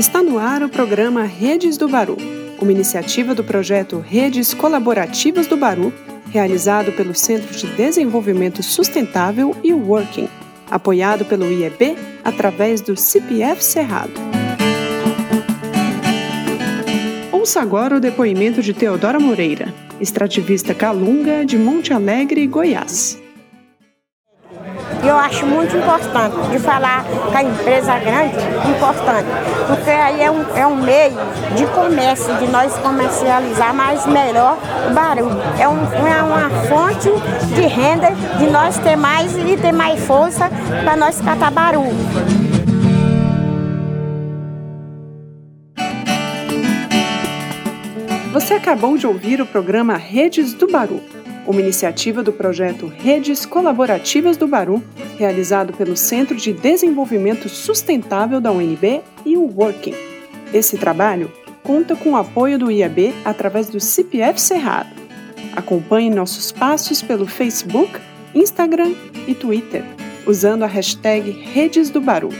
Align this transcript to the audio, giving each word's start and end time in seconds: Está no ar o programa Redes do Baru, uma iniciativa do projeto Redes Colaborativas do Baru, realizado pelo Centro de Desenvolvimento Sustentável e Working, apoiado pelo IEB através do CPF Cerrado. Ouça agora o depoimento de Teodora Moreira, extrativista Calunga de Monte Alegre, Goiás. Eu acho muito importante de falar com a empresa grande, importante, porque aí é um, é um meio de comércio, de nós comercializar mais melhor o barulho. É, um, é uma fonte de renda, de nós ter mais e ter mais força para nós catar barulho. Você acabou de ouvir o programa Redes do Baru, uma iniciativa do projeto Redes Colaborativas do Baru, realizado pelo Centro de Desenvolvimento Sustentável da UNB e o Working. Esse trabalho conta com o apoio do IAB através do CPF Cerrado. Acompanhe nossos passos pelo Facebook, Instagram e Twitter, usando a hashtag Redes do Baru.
Está 0.00 0.22
no 0.22 0.38
ar 0.38 0.62
o 0.62 0.68
programa 0.70 1.24
Redes 1.24 1.76
do 1.76 1.86
Baru, 1.86 2.16
uma 2.58 2.72
iniciativa 2.72 3.34
do 3.34 3.44
projeto 3.44 3.98
Redes 3.98 4.54
Colaborativas 4.54 5.46
do 5.46 5.58
Baru, 5.58 5.92
realizado 6.30 6.90
pelo 6.92 7.14
Centro 7.14 7.54
de 7.54 7.66
Desenvolvimento 7.76 8.62
Sustentável 8.62 9.54
e 9.62 9.74
Working, 9.74 10.26
apoiado 10.70 11.26
pelo 11.26 11.52
IEB 11.52 11.98
através 12.24 12.80
do 12.80 12.96
CPF 12.96 13.62
Cerrado. 13.62 14.14
Ouça 17.30 17.60
agora 17.60 17.98
o 17.98 18.00
depoimento 18.00 18.62
de 18.62 18.72
Teodora 18.72 19.20
Moreira, 19.20 19.70
extrativista 20.00 20.74
Calunga 20.74 21.44
de 21.44 21.58
Monte 21.58 21.92
Alegre, 21.92 22.46
Goiás. 22.46 23.19
Eu 25.06 25.16
acho 25.16 25.46
muito 25.46 25.76
importante 25.76 26.36
de 26.50 26.58
falar 26.58 27.04
com 27.04 27.36
a 27.36 27.42
empresa 27.42 27.98
grande, 27.98 28.36
importante, 28.68 29.26
porque 29.66 29.90
aí 29.90 30.22
é 30.22 30.30
um, 30.30 30.44
é 30.56 30.66
um 30.66 30.76
meio 30.76 31.16
de 31.56 31.66
comércio, 31.66 32.34
de 32.36 32.46
nós 32.48 32.76
comercializar 32.78 33.74
mais 33.74 34.06
melhor 34.06 34.58
o 34.90 34.94
barulho. 34.94 35.40
É, 35.58 35.68
um, 35.68 35.82
é 36.06 36.22
uma 36.22 36.50
fonte 36.68 37.10
de 37.54 37.62
renda, 37.62 38.10
de 38.38 38.50
nós 38.50 38.78
ter 38.78 38.96
mais 38.96 39.36
e 39.36 39.56
ter 39.56 39.72
mais 39.72 40.04
força 40.04 40.50
para 40.84 40.96
nós 40.96 41.20
catar 41.20 41.50
barulho. 41.50 41.90
Você 48.32 48.54
acabou 48.54 48.96
de 48.96 49.06
ouvir 49.06 49.40
o 49.40 49.46
programa 49.46 49.96
Redes 49.96 50.54
do 50.54 50.68
Baru, 50.68 51.00
uma 51.46 51.60
iniciativa 51.60 52.22
do 52.22 52.32
projeto 52.32 52.86
Redes 52.86 53.44
Colaborativas 53.46 54.36
do 54.36 54.46
Baru, 54.46 54.82
realizado 55.18 55.72
pelo 55.72 55.96
Centro 55.96 56.36
de 56.36 56.52
Desenvolvimento 56.52 57.48
Sustentável 57.48 58.40
da 58.40 58.52
UNB 58.52 59.00
e 59.24 59.36
o 59.36 59.42
Working. 59.42 59.94
Esse 60.52 60.76
trabalho 60.76 61.30
conta 61.62 61.94
com 61.94 62.12
o 62.12 62.16
apoio 62.16 62.58
do 62.58 62.70
IAB 62.70 63.14
através 63.24 63.68
do 63.68 63.78
CPF 63.78 64.40
Cerrado. 64.40 64.90
Acompanhe 65.54 66.10
nossos 66.10 66.52
passos 66.52 67.02
pelo 67.02 67.26
Facebook, 67.26 68.00
Instagram 68.34 68.92
e 69.26 69.34
Twitter, 69.34 69.84
usando 70.26 70.62
a 70.62 70.66
hashtag 70.66 71.30
Redes 71.30 71.90
do 71.90 72.00
Baru. 72.00 72.30